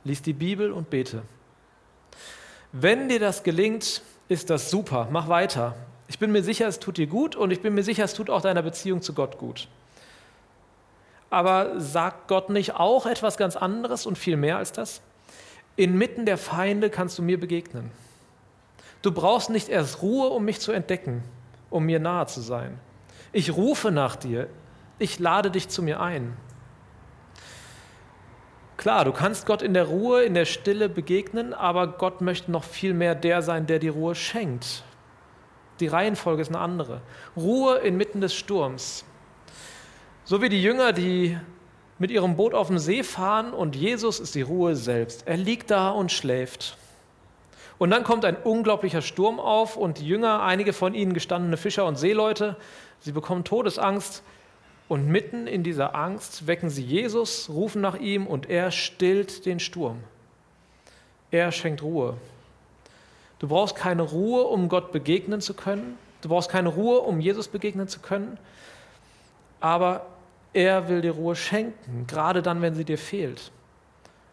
Lies 0.04 0.22
die 0.22 0.34
Bibel 0.34 0.72
und 0.72 0.90
bete. 0.90 1.22
Wenn 2.72 3.10
dir 3.10 3.20
das 3.20 3.44
gelingt, 3.44 4.02
ist 4.28 4.50
das 4.50 4.72
super, 4.72 5.08
mach 5.12 5.30
weiter. 5.30 5.76
Ich 6.08 6.20
bin 6.20 6.32
mir 6.32 6.44
sicher, 6.44 6.68
es 6.68 6.80
tut 6.80 6.98
dir 6.98 7.08
gut 7.08 7.36
und 7.36 7.52
ich 7.52 7.62
bin 7.62 7.74
mir 7.76 7.84
sicher, 7.84 8.04
es 8.04 8.14
tut 8.14 8.30
auch 8.30 8.42
deiner 8.42 8.62
Beziehung 8.62 9.02
zu 9.02 9.14
Gott 9.14 9.38
gut. 9.38 9.68
Aber 11.30 11.80
sagt 11.80 12.28
Gott 12.28 12.50
nicht 12.50 12.76
auch 12.76 13.06
etwas 13.06 13.38
ganz 13.38 13.56
anderes 13.56 14.06
und 14.06 14.18
viel 14.18 14.38
mehr 14.38 14.58
als 14.58 14.72
das? 14.72 15.02
Inmitten 15.76 16.26
der 16.26 16.38
Feinde 16.38 16.90
kannst 16.90 17.18
du 17.18 17.22
mir 17.22 17.40
begegnen. 17.40 17.92
Du 19.02 19.12
brauchst 19.12 19.50
nicht 19.50 19.70
erst 19.70 20.02
Ruhe, 20.02 20.30
um 20.30 20.46
mich 20.46 20.60
zu 20.60 20.72
entdecken, 20.72 21.24
um 21.70 21.86
mir 21.86 22.00
nahe 22.00 22.26
zu 22.28 22.42
sein. 22.42 22.80
Ich 23.32 23.56
rufe 23.56 23.92
nach 23.92 24.16
dir, 24.16 24.48
ich 25.00 25.20
lade 25.20 25.52
dich 25.52 25.70
zu 25.70 25.84
mir 25.84 26.00
ein. 26.00 26.36
Klar, 28.78 29.06
du 29.06 29.12
kannst 29.12 29.46
Gott 29.46 29.62
in 29.62 29.74
der 29.74 29.86
Ruhe, 29.86 30.24
in 30.24 30.34
der 30.34 30.46
Stille 30.46 30.88
begegnen, 30.88 31.54
aber 31.54 31.88
Gott 31.88 32.22
möchte 32.22 32.52
noch 32.52 32.64
viel 32.64 32.94
mehr 32.94 33.16
der 33.16 33.42
sein, 33.42 33.66
der 33.66 33.80
die 33.80 33.90
Ruhe 33.90 34.16
schenkt. 34.16 34.84
Die 35.80 35.88
Reihenfolge 35.88 36.42
ist 36.42 36.50
eine 36.50 36.60
andere. 36.60 37.02
Ruhe 37.36 37.78
inmitten 37.80 38.22
des 38.22 38.34
Sturms. 38.34 39.04
So 40.30 40.42
wie 40.42 40.50
die 40.50 40.62
Jünger, 40.62 40.92
die 40.92 41.38
mit 42.00 42.12
ihrem 42.12 42.36
Boot 42.36 42.54
auf 42.54 42.68
dem 42.68 42.80
See 42.80 43.02
fahren 43.04 43.54
und 43.54 43.78
Jesus 43.78 44.20
ist 44.20 44.36
die 44.36 44.42
Ruhe 44.42 44.76
selbst. 44.76 45.26
Er 45.26 45.38
liegt 45.38 45.72
da 45.72 45.90
und 45.90 46.12
schläft. 46.12 46.76
Und 47.78 47.92
dann 47.92 48.04
kommt 48.04 48.26
ein 48.26 48.36
unglaublicher 48.36 49.02
Sturm 49.02 49.40
auf 49.40 49.78
und 49.78 50.00
die 50.00 50.06
Jünger, 50.06 50.44
einige 50.44 50.74
von 50.74 50.94
ihnen 50.94 51.14
gestandene 51.14 51.56
Fischer 51.56 51.86
und 51.86 51.98
Seeleute, 51.98 52.58
sie 53.00 53.14
bekommen 53.14 53.46
Todesangst 53.46 54.22
und 54.90 55.08
mitten 55.08 55.48
in 55.48 55.64
dieser 55.64 55.96
Angst 55.96 56.46
wecken 56.46 56.70
sie 56.70 56.84
Jesus, 56.84 57.48
rufen 57.48 57.80
nach 57.80 57.96
ihm 57.98 58.28
und 58.28 58.50
er 58.50 58.72
stillt 58.72 59.46
den 59.46 59.62
Sturm. 59.62 60.04
Er 61.32 61.54
schenkt 61.54 61.82
Ruhe. 61.82 62.18
Du 63.40 63.48
brauchst 63.48 63.78
keine 63.78 64.02
Ruhe, 64.02 64.44
um 64.44 64.68
Gott 64.68 64.92
begegnen 64.92 65.40
zu 65.40 65.54
können. 65.54 65.98
Du 66.20 66.28
brauchst 66.28 66.50
keine 66.50 66.68
Ruhe, 66.68 67.00
um 67.00 67.22
Jesus 67.22 67.48
begegnen 67.48 67.88
zu 67.88 68.02
können. 68.02 68.38
Aber 69.62 70.06
er 70.58 70.90
will 70.90 71.02
dir 71.02 71.12
Ruhe 71.12 71.36
schenken, 71.36 72.08
gerade 72.08 72.42
dann, 72.42 72.64
wenn 72.64 72.74
sie 72.74 72.84
dir 72.84 72.98
fehlt. 72.98 73.52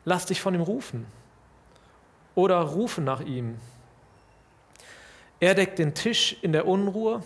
Lass 0.06 0.24
dich 0.24 0.40
von 0.40 0.54
ihm 0.54 0.62
rufen 0.62 1.04
oder 2.34 2.60
rufe 2.60 3.02
nach 3.02 3.20
ihm. 3.20 3.58
Er 5.38 5.54
deckt 5.54 5.78
den 5.78 5.92
Tisch 5.92 6.34
in 6.40 6.52
der 6.52 6.66
Unruhe, 6.66 7.22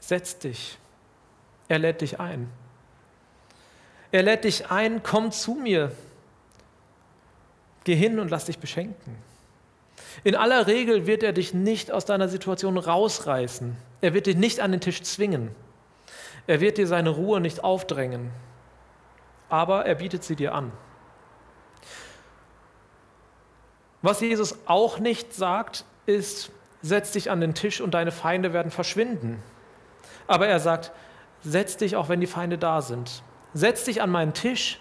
setz 0.00 0.36
dich. 0.38 0.78
Er 1.68 1.78
lädt 1.78 2.00
dich 2.00 2.18
ein. 2.18 2.50
Er 4.10 4.24
lädt 4.24 4.42
dich 4.42 4.68
ein, 4.68 5.04
komm 5.04 5.30
zu 5.30 5.54
mir. 5.54 5.92
Geh 7.84 7.94
hin 7.94 8.18
und 8.18 8.32
lass 8.32 8.46
dich 8.46 8.58
beschenken. 8.58 9.16
In 10.24 10.34
aller 10.34 10.66
Regel 10.66 11.06
wird 11.06 11.22
er 11.22 11.32
dich 11.32 11.54
nicht 11.54 11.92
aus 11.92 12.04
deiner 12.04 12.28
Situation 12.28 12.78
rausreißen. 12.78 13.76
Er 14.00 14.12
wird 14.12 14.26
dich 14.26 14.36
nicht 14.36 14.58
an 14.58 14.72
den 14.72 14.80
Tisch 14.80 15.02
zwingen. 15.02 15.54
Er 16.46 16.60
wird 16.60 16.78
dir 16.78 16.86
seine 16.86 17.10
Ruhe 17.10 17.40
nicht 17.40 17.64
aufdrängen. 17.64 18.30
Aber 19.48 19.86
er 19.86 19.94
bietet 19.94 20.24
sie 20.24 20.36
dir 20.36 20.54
an. 20.54 20.72
Was 24.02 24.20
Jesus 24.20 24.58
auch 24.66 24.98
nicht 24.98 25.32
sagt, 25.32 25.84
ist, 26.06 26.50
setz 26.82 27.12
dich 27.12 27.30
an 27.30 27.40
den 27.40 27.54
Tisch 27.54 27.80
und 27.80 27.94
deine 27.94 28.12
Feinde 28.12 28.52
werden 28.52 28.70
verschwinden. 28.70 29.42
Aber 30.26 30.46
er 30.46 30.60
sagt, 30.60 30.92
setz 31.42 31.76
dich 31.78 31.96
auch, 31.96 32.08
wenn 32.08 32.20
die 32.20 32.26
Feinde 32.26 32.58
da 32.58 32.82
sind. 32.82 33.22
Setz 33.54 33.84
dich 33.84 34.02
an 34.02 34.10
meinen 34.10 34.34
Tisch, 34.34 34.80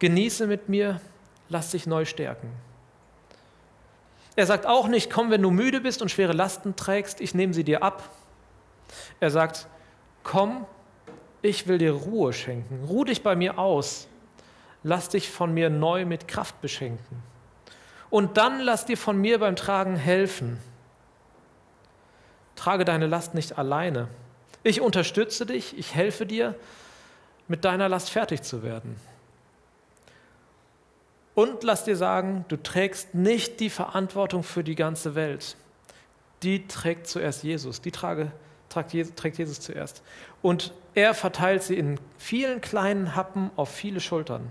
genieße 0.00 0.46
mit 0.46 0.68
mir, 0.68 1.00
lass 1.48 1.70
dich 1.70 1.86
neu 1.86 2.04
stärken. 2.04 2.50
Er 4.34 4.46
sagt 4.46 4.66
auch 4.66 4.88
nicht, 4.88 5.10
komm, 5.10 5.30
wenn 5.30 5.42
du 5.42 5.50
müde 5.50 5.80
bist 5.80 6.02
und 6.02 6.10
schwere 6.10 6.32
Lasten 6.32 6.74
trägst, 6.74 7.20
ich 7.20 7.34
nehme 7.34 7.52
sie 7.52 7.64
dir 7.64 7.82
ab. 7.82 8.08
Er 9.20 9.30
sagt, 9.30 9.68
komm, 10.24 10.66
ich 11.42 11.66
will 11.66 11.78
dir 11.78 11.92
Ruhe 11.92 12.32
schenken. 12.32 12.84
Ruh 12.84 13.04
dich 13.04 13.22
bei 13.22 13.36
mir 13.36 13.58
aus. 13.58 14.08
Lass 14.82 15.08
dich 15.08 15.30
von 15.30 15.52
mir 15.52 15.70
neu 15.70 16.06
mit 16.06 16.28
Kraft 16.28 16.60
beschenken 16.60 17.22
und 18.10 18.36
dann 18.36 18.60
lass 18.60 18.84
dir 18.84 18.98
von 18.98 19.18
mir 19.18 19.38
beim 19.38 19.56
Tragen 19.56 19.96
helfen. 19.96 20.58
Trage 22.56 22.84
deine 22.84 23.06
Last 23.06 23.34
nicht 23.34 23.56
alleine. 23.56 24.08
Ich 24.62 24.80
unterstütze 24.80 25.46
dich, 25.46 25.78
ich 25.78 25.94
helfe 25.94 26.26
dir, 26.26 26.54
mit 27.48 27.64
deiner 27.64 27.88
Last 27.88 28.10
fertig 28.10 28.42
zu 28.42 28.62
werden. 28.62 28.96
Und 31.34 31.62
lass 31.62 31.84
dir 31.84 31.96
sagen, 31.96 32.44
du 32.48 32.56
trägst 32.56 33.14
nicht 33.14 33.60
die 33.60 33.70
Verantwortung 33.70 34.42
für 34.42 34.62
die 34.62 34.74
ganze 34.74 35.14
Welt. 35.14 35.56
Die 36.42 36.66
trägt 36.66 37.06
zuerst 37.06 37.44
Jesus, 37.44 37.80
die 37.80 37.92
trage, 37.92 38.32
trägt, 38.68 38.92
Jesus, 38.92 39.14
trägt 39.14 39.38
Jesus 39.38 39.60
zuerst. 39.60 40.02
Und 40.42 40.74
er 40.94 41.14
verteilt 41.14 41.62
sie 41.62 41.76
in 41.76 41.98
vielen 42.18 42.60
kleinen 42.60 43.14
Happen 43.14 43.50
auf 43.56 43.70
viele 43.70 44.00
Schultern. 44.00 44.50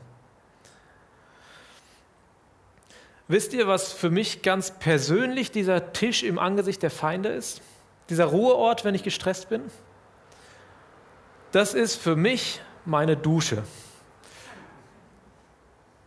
Wisst 3.27 3.53
ihr, 3.53 3.67
was 3.67 3.93
für 3.93 4.09
mich 4.09 4.41
ganz 4.41 4.71
persönlich 4.71 5.51
dieser 5.51 5.93
Tisch 5.93 6.23
im 6.23 6.39
Angesicht 6.39 6.81
der 6.81 6.89
Feinde 6.89 7.29
ist? 7.29 7.61
Dieser 8.09 8.25
Ruheort, 8.25 8.85
wenn 8.85 8.95
ich 8.95 9.03
gestresst 9.03 9.49
bin? 9.49 9.61
Das 11.51 11.75
ist 11.75 11.95
für 11.95 12.15
mich 12.15 12.59
meine 12.85 13.15
Dusche. 13.15 13.63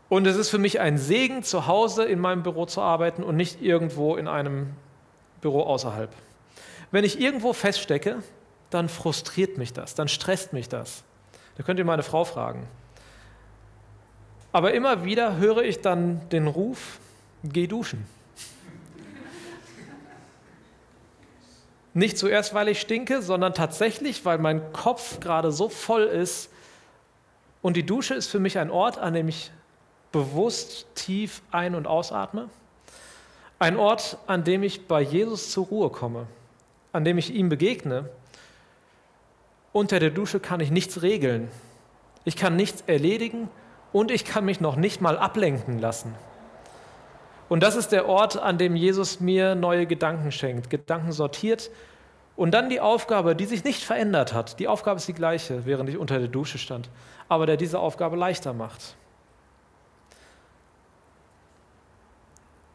Und 0.08 0.26
es 0.26 0.36
ist 0.36 0.50
für 0.50 0.58
mich 0.58 0.80
ein 0.80 0.98
Segen, 0.98 1.42
zu 1.42 1.66
Hause 1.66 2.04
in 2.04 2.18
meinem 2.18 2.42
Büro 2.42 2.66
zu 2.66 2.80
arbeiten 2.80 3.22
und 3.22 3.36
nicht 3.36 3.62
irgendwo 3.62 4.16
in 4.16 4.28
einem 4.28 4.74
Büro 5.40 5.62
außerhalb. 5.62 6.12
Wenn 6.90 7.04
ich 7.04 7.20
irgendwo 7.20 7.52
feststecke, 7.52 8.22
dann 8.74 8.88
frustriert 8.88 9.58
mich 9.58 9.72
das, 9.72 9.94
dann 9.94 10.08
stresst 10.08 10.52
mich 10.52 10.68
das. 10.68 11.04
Da 11.56 11.62
könnt 11.62 11.78
ihr 11.78 11.84
meine 11.84 12.02
Frau 12.02 12.24
fragen. 12.24 12.66
Aber 14.52 14.74
immer 14.74 15.04
wieder 15.04 15.36
höre 15.36 15.62
ich 15.62 15.80
dann 15.80 16.28
den 16.30 16.46
Ruf, 16.46 16.98
geh 17.42 17.66
duschen. 17.66 18.06
Nicht 21.94 22.16
zuerst, 22.16 22.54
weil 22.54 22.68
ich 22.68 22.80
stinke, 22.80 23.20
sondern 23.20 23.52
tatsächlich, 23.52 24.24
weil 24.24 24.38
mein 24.38 24.72
Kopf 24.72 25.20
gerade 25.20 25.52
so 25.52 25.68
voll 25.68 26.04
ist. 26.04 26.50
Und 27.60 27.76
die 27.76 27.84
Dusche 27.84 28.14
ist 28.14 28.28
für 28.28 28.40
mich 28.40 28.58
ein 28.58 28.70
Ort, 28.70 28.98
an 28.98 29.12
dem 29.12 29.28
ich 29.28 29.50
bewusst 30.10 30.86
tief 30.94 31.42
ein- 31.50 31.74
und 31.74 31.86
ausatme. 31.86 32.48
Ein 33.58 33.76
Ort, 33.76 34.18
an 34.26 34.44
dem 34.44 34.62
ich 34.62 34.86
bei 34.86 35.00
Jesus 35.02 35.50
zur 35.50 35.66
Ruhe 35.66 35.90
komme, 35.90 36.26
an 36.92 37.04
dem 37.04 37.18
ich 37.18 37.32
ihm 37.32 37.48
begegne. 37.48 38.08
Unter 39.72 39.98
der 39.98 40.10
Dusche 40.10 40.38
kann 40.38 40.60
ich 40.60 40.70
nichts 40.70 41.00
regeln. 41.02 41.48
Ich 42.24 42.36
kann 42.36 42.56
nichts 42.56 42.84
erledigen 42.86 43.48
und 43.92 44.10
ich 44.10 44.24
kann 44.24 44.44
mich 44.44 44.60
noch 44.60 44.76
nicht 44.76 45.00
mal 45.00 45.18
ablenken 45.18 45.78
lassen. 45.78 46.14
Und 47.48 47.62
das 47.62 47.76
ist 47.76 47.92
der 47.92 48.08
Ort, 48.08 48.36
an 48.36 48.58
dem 48.58 48.76
Jesus 48.76 49.20
mir 49.20 49.54
neue 49.54 49.86
Gedanken 49.86 50.32
schenkt, 50.32 50.70
Gedanken 50.70 51.12
sortiert. 51.12 51.70
Und 52.36 52.52
dann 52.52 52.70
die 52.70 52.80
Aufgabe, 52.80 53.36
die 53.36 53.44
sich 53.44 53.64
nicht 53.64 53.82
verändert 53.82 54.32
hat. 54.32 54.58
Die 54.58 54.68
Aufgabe 54.68 54.98
ist 54.98 55.08
die 55.08 55.12
gleiche, 55.12 55.66
während 55.66 55.88
ich 55.90 55.98
unter 55.98 56.18
der 56.18 56.28
Dusche 56.28 56.58
stand, 56.58 56.88
aber 57.28 57.46
der 57.46 57.56
diese 57.56 57.78
Aufgabe 57.78 58.16
leichter 58.16 58.54
macht. 58.54 58.96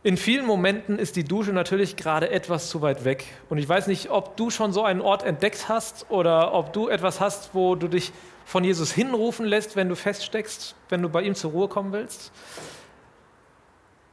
In 0.04 0.16
vielen 0.16 0.46
Momenten 0.46 1.00
ist 1.00 1.16
die 1.16 1.24
Dusche 1.24 1.52
natürlich 1.52 1.96
gerade 1.96 2.30
etwas 2.30 2.70
zu 2.70 2.82
weit 2.82 3.04
weg. 3.04 3.26
Und 3.50 3.58
ich 3.58 3.68
weiß 3.68 3.88
nicht, 3.88 4.10
ob 4.12 4.38
du 4.38 4.50
schon 4.52 4.72
so 4.72 4.84
einen 4.84 5.02
Ort 5.02 5.24
entdeckt 5.24 5.70
hast 5.70 6.10
oder 6.10 6.54
ob 6.54 6.72
du 6.72 6.88
etwas 6.88 7.20
hast, 7.20 7.56
wo 7.56 7.76
du 7.76 7.88
dich 7.88 8.12
von 8.46 8.64
Jesus 8.64 8.92
hinrufen 8.92 9.46
lässt, 9.46 9.76
wenn 9.76 9.90
du 9.90 9.96
feststeckst, 9.96 10.76
wenn 10.90 11.02
du 11.02 11.10
bei 11.10 11.24
ihm 11.24 11.36
zur 11.36 11.52
Ruhe 11.52 11.68
kommen 11.68 11.92
willst. 11.92 12.32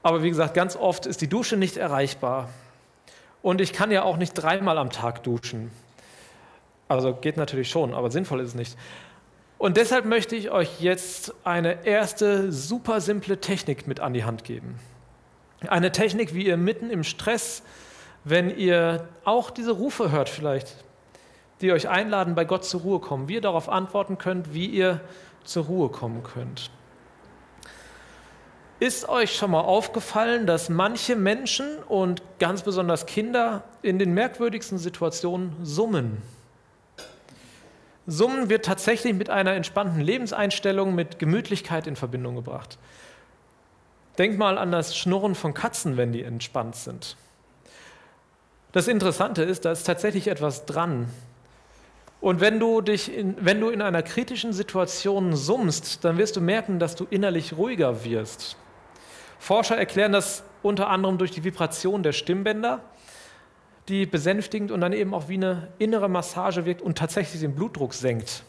Aber 0.02 0.22
wie 0.22 0.30
gesagt, 0.30 0.54
ganz 0.54 0.74
oft 0.74 1.06
ist 1.06 1.20
die 1.20 1.28
Dusche 1.28 1.56
nicht 1.56 1.76
erreichbar. 1.76 2.48
Und 3.42 3.60
ich 3.60 3.72
kann 3.72 3.90
ja 3.90 4.02
auch 4.02 4.16
nicht 4.16 4.32
dreimal 4.32 4.78
am 4.78 4.90
Tag 4.90 5.22
duschen. 5.22 5.70
Also 6.88 7.14
geht 7.14 7.36
natürlich 7.36 7.68
schon, 7.68 7.94
aber 7.94 8.10
sinnvoll 8.10 8.40
ist 8.40 8.48
es 8.48 8.54
nicht. 8.54 8.76
Und 9.58 9.76
deshalb 9.76 10.06
möchte 10.06 10.34
ich 10.34 10.50
euch 10.50 10.80
jetzt 10.80 11.34
eine 11.44 11.86
erste 11.86 12.50
super 12.52 13.00
simple 13.00 13.40
Technik 13.40 13.86
mit 13.86 14.00
an 14.00 14.14
die 14.14 14.24
Hand 14.24 14.44
geben. 14.44 14.78
Eine 15.66 15.92
Technik, 15.92 16.34
wie 16.34 16.46
ihr 16.46 16.56
mitten 16.56 16.90
im 16.90 17.04
Stress, 17.04 17.62
wenn 18.24 18.56
ihr 18.56 19.08
auch 19.24 19.50
diese 19.50 19.72
Rufe 19.72 20.10
hört 20.10 20.28
vielleicht, 20.28 20.84
die 21.60 21.72
euch 21.72 21.88
einladen, 21.88 22.34
bei 22.34 22.44
Gott 22.44 22.64
zur 22.64 22.82
Ruhe 22.82 23.00
kommen, 23.00 23.28
wie 23.28 23.34
ihr 23.34 23.40
darauf 23.40 23.68
antworten 23.68 24.18
könnt, 24.18 24.54
wie 24.54 24.66
ihr 24.66 25.00
zur 25.44 25.64
Ruhe 25.64 25.88
kommen 25.88 26.22
könnt. 26.22 26.70
Ist 28.80 29.08
euch 29.08 29.36
schon 29.36 29.52
mal 29.52 29.60
aufgefallen, 29.60 30.46
dass 30.46 30.68
manche 30.68 31.16
Menschen 31.16 31.78
und 31.84 32.22
ganz 32.38 32.62
besonders 32.62 33.06
Kinder 33.06 33.62
in 33.82 33.98
den 33.98 34.12
merkwürdigsten 34.14 34.78
Situationen 34.78 35.54
summen? 35.62 36.20
Summen 38.06 38.50
wird 38.50 38.66
tatsächlich 38.66 39.14
mit 39.14 39.30
einer 39.30 39.52
entspannten 39.52 40.00
Lebenseinstellung, 40.00 40.94
mit 40.94 41.18
Gemütlichkeit 41.18 41.86
in 41.86 41.96
Verbindung 41.96 42.34
gebracht. 42.34 42.78
Denkt 44.18 44.38
mal 44.38 44.58
an 44.58 44.70
das 44.70 44.96
Schnurren 44.96 45.34
von 45.34 45.54
Katzen, 45.54 45.96
wenn 45.96 46.12
die 46.12 46.22
entspannt 46.22 46.76
sind. 46.76 47.16
Das 48.72 48.88
Interessante 48.88 49.42
ist, 49.42 49.64
da 49.64 49.72
ist 49.72 49.84
tatsächlich 49.84 50.28
etwas 50.28 50.66
dran. 50.66 51.08
Und 52.20 52.40
wenn 52.40 52.58
du, 52.58 52.80
dich 52.80 53.14
in, 53.14 53.36
wenn 53.38 53.60
du 53.60 53.68
in 53.68 53.82
einer 53.82 54.02
kritischen 54.02 54.52
Situation 54.52 55.36
summst, 55.36 56.04
dann 56.04 56.16
wirst 56.16 56.36
du 56.36 56.40
merken, 56.40 56.78
dass 56.78 56.96
du 56.96 57.06
innerlich 57.10 57.56
ruhiger 57.56 58.04
wirst. 58.04 58.56
Forscher 59.38 59.76
erklären 59.76 60.12
das 60.12 60.42
unter 60.62 60.88
anderem 60.88 61.18
durch 61.18 61.30
die 61.30 61.44
Vibration 61.44 62.02
der 62.02 62.12
Stimmbänder, 62.12 62.80
die 63.88 64.06
besänftigend 64.06 64.70
und 64.70 64.80
dann 64.80 64.92
eben 64.92 65.12
auch 65.12 65.28
wie 65.28 65.34
eine 65.34 65.68
innere 65.78 66.08
Massage 66.08 66.64
wirkt 66.64 66.80
und 66.80 66.96
tatsächlich 66.96 67.42
den 67.42 67.54
Blutdruck 67.54 67.92
senkt. 67.92 68.42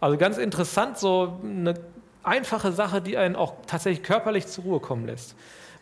Also 0.00 0.18
ganz 0.18 0.38
interessant, 0.38 0.98
so 0.98 1.38
eine 1.44 1.74
einfache 2.22 2.72
Sache, 2.72 3.00
die 3.00 3.16
einen 3.16 3.36
auch 3.36 3.54
tatsächlich 3.66 4.02
körperlich 4.02 4.46
zur 4.46 4.64
Ruhe 4.64 4.80
kommen 4.80 5.06
lässt. 5.06 5.34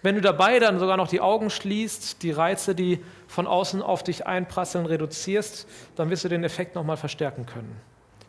Wenn 0.02 0.14
du 0.14 0.22
dabei 0.22 0.58
dann 0.58 0.78
sogar 0.78 0.96
noch 0.96 1.08
die 1.08 1.20
Augen 1.20 1.50
schließt, 1.50 2.22
die 2.22 2.30
Reize, 2.30 2.74
die 2.74 3.00
von 3.28 3.46
außen 3.46 3.82
auf 3.82 4.02
dich 4.02 4.26
einprasseln, 4.26 4.86
reduzierst, 4.86 5.68
dann 5.94 6.08
wirst 6.08 6.24
du 6.24 6.28
den 6.28 6.42
Effekt 6.42 6.74
nochmal 6.74 6.96
verstärken 6.96 7.44
können. 7.44 7.76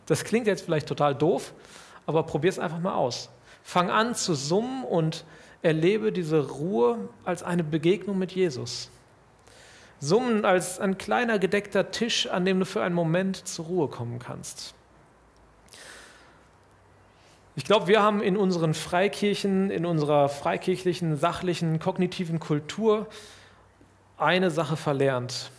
Das 0.06 0.26
klingt 0.26 0.48
jetzt 0.48 0.66
vielleicht 0.66 0.88
total 0.88 1.16
doof, 1.16 1.54
aber 2.06 2.24
probier 2.24 2.50
es 2.50 2.60
einfach 2.60 2.80
mal 2.80 2.96
aus. 2.96 3.30
Fang 3.64 3.90
an 3.90 4.16
zu 4.16 4.34
summen 4.34 4.84
und 4.84 5.24
erlebe 5.62 6.12
diese 6.12 6.50
Ruhe 6.50 7.10
als 7.24 7.44
eine 7.44 7.64
Begegnung 7.64 8.18
mit 8.18 8.34
Jesus. 8.34 8.90
Summen 10.00 10.44
als 10.44 10.80
ein 10.80 10.98
kleiner 10.98 11.40
gedeckter 11.40 11.92
Tisch, 11.92 12.28
an 12.28 12.44
dem 12.44 12.60
du 12.60 12.66
für 12.66 12.82
einen 12.82 12.96
Moment 12.96 13.48
zur 13.48 13.66
Ruhe 13.66 13.88
kommen 13.88 14.20
kannst. 14.20 14.74
Ich 17.62 17.66
glaube, 17.66 17.86
wir 17.86 18.02
haben 18.02 18.24
in 18.24 18.38
unseren 18.38 18.74
Freikirchen, 18.74 19.70
in 19.70 19.86
unserer 19.86 20.30
freikirchlichen, 20.30 21.16
sachlichen, 21.16 21.78
kognitiven 21.78 22.40
Kultur 22.40 23.06
eine 24.18 24.50
Sache 24.50 24.76
verlernt. 24.76 25.52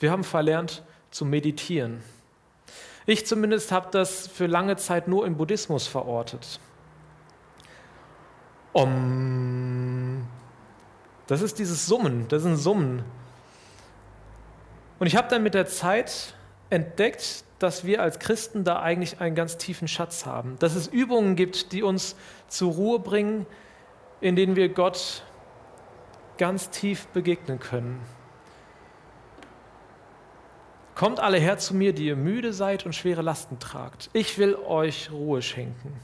Wir 0.00 0.10
haben 0.10 0.24
verlernt 0.24 0.82
zu 1.10 1.26
meditieren. 1.26 2.02
Ich 3.04 3.26
zumindest 3.26 3.72
habe 3.72 3.88
das 3.90 4.26
für 4.26 4.46
lange 4.46 4.76
Zeit 4.76 5.06
nur 5.06 5.26
im 5.26 5.36
Buddhismus 5.36 5.86
verortet. 5.86 6.58
Om. 8.72 10.26
Das 11.26 11.42
ist 11.42 11.58
dieses 11.58 11.84
Summen, 11.84 12.26
das 12.28 12.40
ist 12.40 12.48
ein 12.48 12.56
Summen. 12.56 13.04
Und 14.98 15.08
ich 15.08 15.14
habe 15.14 15.28
dann 15.28 15.42
mit 15.42 15.52
der 15.52 15.66
Zeit 15.66 16.32
entdeckt, 16.70 17.44
dass 17.62 17.84
wir 17.84 18.02
als 18.02 18.18
Christen 18.18 18.64
da 18.64 18.80
eigentlich 18.80 19.20
einen 19.20 19.34
ganz 19.34 19.56
tiefen 19.56 19.86
Schatz 19.86 20.26
haben. 20.26 20.58
Dass 20.58 20.74
es 20.74 20.88
Übungen 20.88 21.36
gibt, 21.36 21.72
die 21.72 21.82
uns 21.82 22.16
zur 22.48 22.72
Ruhe 22.72 22.98
bringen, 22.98 23.46
in 24.20 24.36
denen 24.36 24.56
wir 24.56 24.68
Gott 24.68 25.22
ganz 26.38 26.70
tief 26.70 27.06
begegnen 27.08 27.60
können. 27.60 28.00
Kommt 30.94 31.20
alle 31.20 31.38
her 31.38 31.58
zu 31.58 31.74
mir, 31.74 31.92
die 31.92 32.06
ihr 32.06 32.16
müde 32.16 32.52
seid 32.52 32.84
und 32.84 32.94
schwere 32.94 33.22
Lasten 33.22 33.58
tragt. 33.58 34.10
Ich 34.12 34.38
will 34.38 34.54
euch 34.54 35.10
Ruhe 35.10 35.40
schenken. 35.42 36.00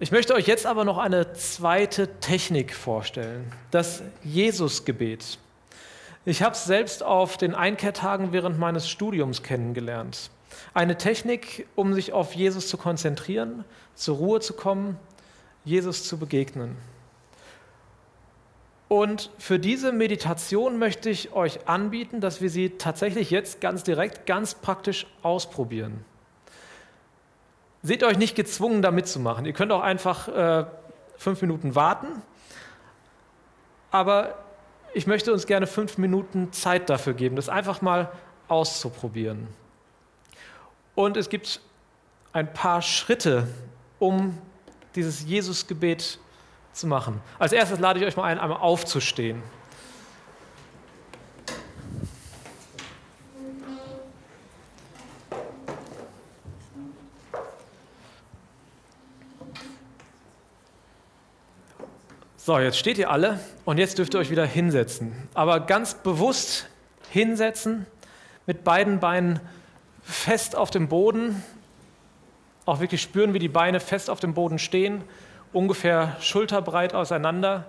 Ich 0.00 0.12
möchte 0.12 0.34
euch 0.34 0.46
jetzt 0.46 0.64
aber 0.64 0.84
noch 0.84 0.98
eine 0.98 1.32
zweite 1.32 2.20
Technik 2.20 2.72
vorstellen, 2.72 3.52
das 3.70 4.02
Jesusgebet. 4.22 5.38
Ich 6.28 6.42
habe 6.42 6.52
es 6.52 6.66
selbst 6.66 7.02
auf 7.02 7.38
den 7.38 7.54
Einkehrtagen 7.54 8.32
während 8.32 8.58
meines 8.58 8.86
Studiums 8.86 9.42
kennengelernt. 9.42 10.30
Eine 10.74 10.98
Technik, 10.98 11.66
um 11.74 11.94
sich 11.94 12.12
auf 12.12 12.34
Jesus 12.34 12.68
zu 12.68 12.76
konzentrieren, 12.76 13.64
zur 13.94 14.18
Ruhe 14.18 14.40
zu 14.40 14.52
kommen, 14.52 14.98
Jesus 15.64 16.04
zu 16.04 16.18
begegnen. 16.18 16.76
Und 18.88 19.30
für 19.38 19.58
diese 19.58 19.90
Meditation 19.90 20.78
möchte 20.78 21.08
ich 21.08 21.32
euch 21.32 21.66
anbieten, 21.66 22.20
dass 22.20 22.42
wir 22.42 22.50
sie 22.50 22.76
tatsächlich 22.76 23.30
jetzt 23.30 23.62
ganz 23.62 23.82
direkt, 23.82 24.26
ganz 24.26 24.54
praktisch 24.54 25.06
ausprobieren. 25.22 26.04
Seht 27.82 28.04
euch 28.04 28.18
nicht 28.18 28.34
gezwungen, 28.34 28.82
da 28.82 28.90
mitzumachen. 28.90 29.46
Ihr 29.46 29.54
könnt 29.54 29.72
auch 29.72 29.80
einfach 29.80 30.28
äh, 30.28 30.66
fünf 31.16 31.40
Minuten 31.40 31.74
warten. 31.74 32.08
Aber 33.90 34.34
ich 34.94 35.06
möchte 35.06 35.32
uns 35.32 35.46
gerne 35.46 35.66
fünf 35.66 35.98
Minuten 35.98 36.52
Zeit 36.52 36.90
dafür 36.90 37.14
geben, 37.14 37.36
das 37.36 37.48
einfach 37.48 37.82
mal 37.82 38.10
auszuprobieren. 38.48 39.48
Und 40.94 41.16
es 41.16 41.28
gibt 41.28 41.60
ein 42.32 42.52
paar 42.52 42.82
Schritte, 42.82 43.46
um 43.98 44.36
dieses 44.94 45.24
Jesusgebet 45.24 46.18
zu 46.72 46.86
machen. 46.86 47.20
Als 47.38 47.52
erstes 47.52 47.78
lade 47.78 48.00
ich 48.00 48.06
euch 48.06 48.16
mal 48.16 48.24
ein, 48.24 48.38
einmal 48.38 48.58
aufzustehen. 48.58 49.42
So, 62.48 62.58
jetzt 62.58 62.78
steht 62.78 62.96
ihr 62.96 63.10
alle 63.10 63.38
und 63.66 63.76
jetzt 63.76 63.98
dürft 63.98 64.14
ihr 64.14 64.20
euch 64.20 64.30
wieder 64.30 64.46
hinsetzen. 64.46 65.12
Aber 65.34 65.60
ganz 65.60 65.92
bewusst 65.92 66.66
hinsetzen, 67.10 67.84
mit 68.46 68.64
beiden 68.64 69.00
Beinen 69.00 69.40
fest 70.02 70.56
auf 70.56 70.70
dem 70.70 70.88
Boden, 70.88 71.42
auch 72.64 72.80
wirklich 72.80 73.02
spüren, 73.02 73.34
wie 73.34 73.38
die 73.38 73.50
Beine 73.50 73.80
fest 73.80 74.08
auf 74.08 74.20
dem 74.20 74.32
Boden 74.32 74.58
stehen, 74.58 75.04
ungefähr 75.52 76.16
schulterbreit 76.20 76.94
auseinander, 76.94 77.66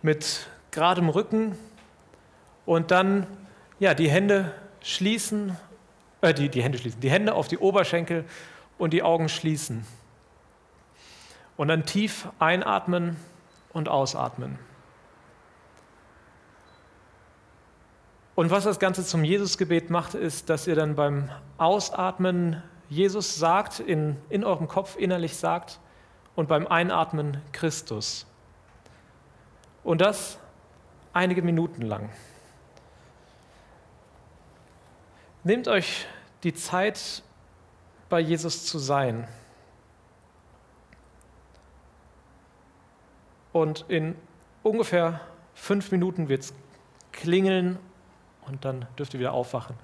mit 0.00 0.46
geradem 0.70 1.10
Rücken 1.10 1.54
und 2.64 2.92
dann 2.92 3.26
ja, 3.78 3.92
die 3.92 4.08
Hände 4.08 4.54
schließen, 4.80 5.54
äh, 6.22 6.32
die, 6.32 6.48
die 6.48 6.62
Hände 6.62 6.78
schließen, 6.78 7.02
die 7.02 7.10
Hände 7.10 7.34
auf 7.34 7.46
die 7.46 7.58
Oberschenkel 7.58 8.24
und 8.78 8.94
die 8.94 9.02
Augen 9.02 9.28
schließen. 9.28 9.84
Und 11.58 11.68
dann 11.68 11.84
tief 11.84 12.28
einatmen 12.38 13.18
und 13.72 13.88
ausatmen. 13.88 14.58
Und 18.34 18.50
was 18.50 18.64
das 18.64 18.78
Ganze 18.78 19.04
zum 19.04 19.24
Jesusgebet 19.24 19.90
macht, 19.90 20.14
ist, 20.14 20.48
dass 20.48 20.66
ihr 20.66 20.74
dann 20.74 20.94
beim 20.94 21.30
Ausatmen 21.58 22.62
Jesus 22.88 23.36
sagt, 23.36 23.80
in, 23.80 24.16
in 24.28 24.44
eurem 24.44 24.68
Kopf 24.68 24.96
innerlich 24.96 25.36
sagt, 25.36 25.78
und 26.34 26.48
beim 26.48 26.66
Einatmen 26.66 27.40
Christus. 27.52 28.26
Und 29.84 30.00
das 30.00 30.38
einige 31.12 31.42
Minuten 31.42 31.82
lang. 31.82 32.10
Nehmt 35.44 35.68
euch 35.68 36.06
die 36.42 36.54
Zeit, 36.54 37.22
bei 38.08 38.20
Jesus 38.20 38.66
zu 38.66 38.78
sein. 38.78 39.26
Und 43.52 43.84
in 43.88 44.16
ungefähr 44.62 45.20
fünf 45.54 45.90
Minuten 45.92 46.28
wird 46.28 46.42
es 46.42 46.54
klingeln 47.12 47.78
und 48.46 48.64
dann 48.64 48.86
dürft 48.98 49.14
ihr 49.14 49.20
wieder 49.20 49.32
aufwachen. 49.32 49.76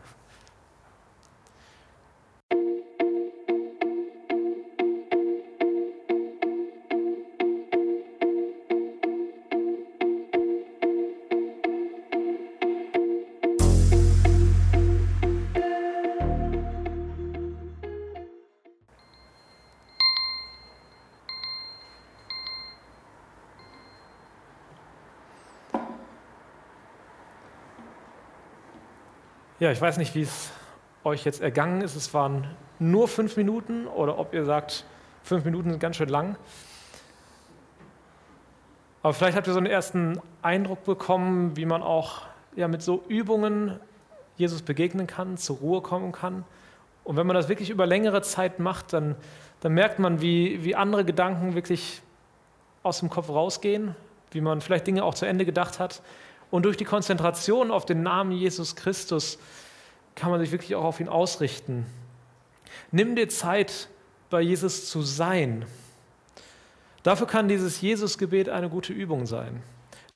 Ja, 29.68 29.72
ich 29.72 29.82
weiß 29.82 29.98
nicht, 29.98 30.14
wie 30.14 30.22
es 30.22 30.50
euch 31.04 31.26
jetzt 31.26 31.42
ergangen 31.42 31.82
ist. 31.82 31.94
Es 31.94 32.14
waren 32.14 32.46
nur 32.78 33.06
fünf 33.06 33.36
Minuten 33.36 33.86
oder 33.86 34.18
ob 34.18 34.32
ihr 34.32 34.46
sagt, 34.46 34.86
fünf 35.22 35.44
Minuten 35.44 35.68
sind 35.68 35.78
ganz 35.78 35.96
schön 35.96 36.08
lang. 36.08 36.36
Aber 39.02 39.12
vielleicht 39.12 39.36
habt 39.36 39.46
ihr 39.46 39.52
so 39.52 39.58
einen 39.58 39.66
ersten 39.66 40.22
Eindruck 40.40 40.84
bekommen, 40.84 41.54
wie 41.58 41.66
man 41.66 41.82
auch 41.82 42.22
ja, 42.56 42.66
mit 42.66 42.80
so 42.80 43.04
Übungen 43.08 43.78
Jesus 44.38 44.62
begegnen 44.62 45.06
kann, 45.06 45.36
zur 45.36 45.58
Ruhe 45.58 45.82
kommen 45.82 46.12
kann. 46.12 46.46
Und 47.04 47.18
wenn 47.18 47.26
man 47.26 47.36
das 47.36 47.50
wirklich 47.50 47.68
über 47.68 47.84
längere 47.84 48.22
Zeit 48.22 48.60
macht, 48.60 48.94
dann, 48.94 49.16
dann 49.60 49.74
merkt 49.74 49.98
man, 49.98 50.22
wie, 50.22 50.64
wie 50.64 50.76
andere 50.76 51.04
Gedanken 51.04 51.54
wirklich 51.54 52.00
aus 52.82 53.00
dem 53.00 53.10
Kopf 53.10 53.28
rausgehen, 53.28 53.94
wie 54.30 54.40
man 54.40 54.62
vielleicht 54.62 54.86
Dinge 54.86 55.04
auch 55.04 55.12
zu 55.12 55.26
Ende 55.26 55.44
gedacht 55.44 55.78
hat 55.78 56.00
und 56.50 56.64
durch 56.64 56.76
die 56.76 56.84
Konzentration 56.84 57.70
auf 57.70 57.84
den 57.86 58.02
Namen 58.02 58.32
Jesus 58.32 58.76
Christus 58.76 59.38
kann 60.14 60.30
man 60.30 60.40
sich 60.40 60.50
wirklich 60.50 60.74
auch 60.74 60.84
auf 60.84 61.00
ihn 61.00 61.08
ausrichten. 61.08 61.86
Nimm 62.90 63.16
dir 63.16 63.28
Zeit, 63.28 63.88
bei 64.30 64.40
Jesus 64.40 64.90
zu 64.90 65.02
sein. 65.02 65.64
Dafür 67.02 67.26
kann 67.26 67.48
dieses 67.48 67.80
Jesusgebet 67.80 68.48
eine 68.48 68.68
gute 68.68 68.92
Übung 68.92 69.26
sein. 69.26 69.62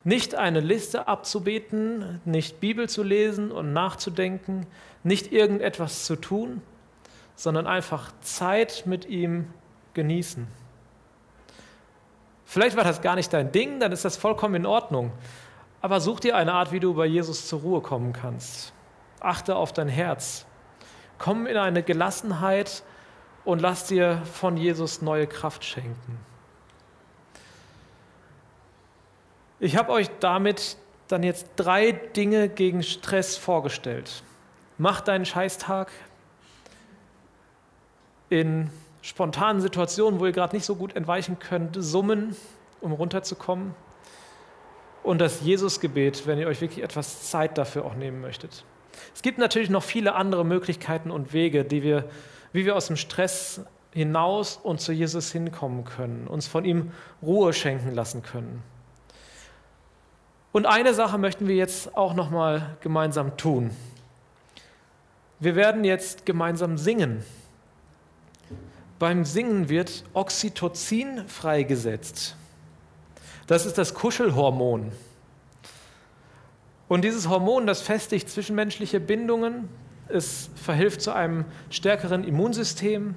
Nicht 0.05 0.35
eine 0.35 0.61
Liste 0.61 1.07
abzubeten, 1.07 2.21
nicht 2.25 2.61
Bibel 2.61 2.88
zu 2.88 3.03
lesen 3.03 3.53
und 3.53 3.73
nachzudenken, 3.73 4.66
nicht 5.05 5.33
irgendetwas 5.33 6.05
zu 6.05 6.16
tun, 6.16 6.61
sondern 7.37 7.66
einfach 7.66 8.12
Zeit 8.21 8.83
mit 8.85 9.07
ihm 9.07 9.47
genießen. 9.95 10.47
Vielleicht 12.45 12.77
war 12.77 12.85
das 12.85 13.01
gar 13.01 13.14
nicht 13.14 13.33
dein 13.33 13.53
Ding, 13.53 13.81
dann 13.81 13.92
ist 13.92 14.05
das 14.05 14.16
vollkommen 14.16 14.57
in 14.57 14.66
Ordnung. 14.66 15.12
Aber 15.83 16.01
such 16.01 16.21
dir 16.21 16.37
eine 16.37 16.55
Art, 16.55 16.73
wie 16.73 16.81
du 16.81 16.95
bei 16.95 17.07
Jesus 17.07 17.49
zur 17.49 17.61
Ruhe 17.61 17.81
kommen 17.81 18.12
kannst. 18.12 18.73
Achte 19.21 19.57
auf 19.57 19.73
dein 19.73 19.88
Herz. 19.88 20.47
Komm 21.18 21.47
in 21.47 21.57
eine 21.57 21.83
Gelassenheit 21.83 22.83
und 23.45 23.61
lass 23.61 23.87
dir 23.87 24.23
von 24.25 24.57
Jesus 24.57 25.03
neue 25.03 25.27
Kraft 25.27 25.64
schenken. 25.64 26.18
Ich 29.59 29.77
habe 29.77 29.92
euch 29.92 30.09
damit 30.21 30.77
dann 31.09 31.23
jetzt 31.23 31.47
drei 31.57 31.92
Dinge 31.92 32.49
gegen 32.49 32.83
Stress 32.83 33.37
vorgestellt. 33.37 34.23
Mach 34.79 35.01
deinen 35.01 35.25
Scheißtag. 35.25 35.90
in 38.29 38.71
spontanen 39.03 39.61
Situationen, 39.61 40.18
wo 40.18 40.25
ihr 40.25 40.33
gerade 40.33 40.57
nicht 40.57 40.64
so 40.64 40.75
gut 40.75 40.97
entweichen 40.97 41.38
könnt, 41.38 41.77
summen, 41.79 42.35
um 42.81 42.92
runterzukommen. 42.92 43.75
Und 45.03 45.19
das 45.19 45.43
Jesusgebet, 45.43 46.27
wenn 46.27 46.38
ihr 46.38 46.47
euch 46.47 46.61
wirklich 46.61 46.85
etwas 46.85 47.31
Zeit 47.31 47.59
dafür 47.59 47.85
auch 47.85 47.95
nehmen 47.95 48.21
möchtet. 48.21 48.65
Es 49.15 49.23
gibt 49.23 49.38
natürlich 49.38 49.71
noch 49.71 49.83
viele 49.83 50.15
andere 50.15 50.45
Möglichkeiten 50.45 51.11
und 51.11 51.33
Wege, 51.33 51.65
die 51.65 51.83
wir, 51.83 52.05
wie 52.53 52.65
wir 52.65 52.77
aus 52.77 52.87
dem 52.87 52.97
Stress 52.97 53.62
hinaus 53.93 54.59
und 54.62 54.81
zu 54.81 54.93
Jesus 54.93 55.33
hinkommen 55.33 55.85
können, 55.85 56.27
uns 56.27 56.47
von 56.47 56.65
ihm 56.65 56.93
Ruhe 57.21 57.53
schenken 57.53 57.95
lassen 57.95 58.23
können. 58.23 58.62
Und 60.53 60.67
eine 60.67 60.95
Sache 60.95 61.19
möchten 61.19 61.49
wir 61.49 61.57
jetzt 61.57 61.97
auch 61.97 62.15
noch 62.15 62.31
mal 62.31 62.77
gemeinsam 62.81 63.37
tun. 63.37 63.71
Wir 65.41 65.57
werden 65.57 65.83
jetzt 65.85 66.25
gemeinsam 66.27 66.79
singen. 66.79 67.25
Beim 68.99 69.25
Singen 69.25 69.69
wird 69.69 70.05
Oxytocin 70.12 71.27
freigesetzt. 71.27 72.37
Das 73.46 73.66
ist 73.66 73.78
das 73.78 73.94
Kuschelhormon. 73.94 74.92
Und 76.88 77.02
dieses 77.02 77.28
Hormon, 77.28 77.66
das 77.66 77.81
festigt 77.81 78.28
zwischenmenschliche 78.28 79.00
Bindungen, 79.00 79.68
es 80.09 80.50
verhilft 80.57 81.00
zu 81.00 81.12
einem 81.12 81.46
stärkeren 81.70 82.24
Immunsystem, 82.24 83.14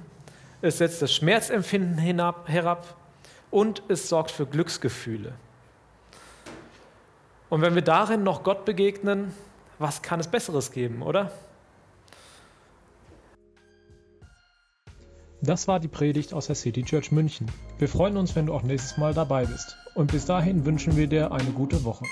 es 0.62 0.78
setzt 0.78 1.02
das 1.02 1.14
Schmerzempfinden 1.14 1.98
hinab, 1.98 2.48
herab 2.48 2.96
und 3.50 3.82
es 3.88 4.08
sorgt 4.08 4.30
für 4.30 4.46
Glücksgefühle. 4.46 5.32
Und 7.48 7.60
wenn 7.60 7.74
wir 7.74 7.82
darin 7.82 8.22
noch 8.22 8.42
Gott 8.42 8.64
begegnen, 8.64 9.32
was 9.78 10.02
kann 10.02 10.20
es 10.20 10.28
Besseres 10.28 10.72
geben, 10.72 11.02
oder? 11.02 11.30
Das 15.42 15.68
war 15.68 15.78
die 15.78 15.88
Predigt 15.88 16.32
aus 16.32 16.46
der 16.46 16.56
City 16.56 16.82
Church 16.82 17.12
München. 17.12 17.50
Wir 17.78 17.88
freuen 17.88 18.16
uns, 18.16 18.34
wenn 18.34 18.46
du 18.46 18.54
auch 18.54 18.62
nächstes 18.62 18.96
Mal 18.96 19.14
dabei 19.14 19.44
bist. 19.44 19.76
Und 19.96 20.12
bis 20.12 20.26
dahin 20.26 20.66
wünschen 20.66 20.94
wir 20.94 21.06
dir 21.06 21.32
eine 21.32 21.50
gute 21.52 21.82
Woche. 21.82 22.04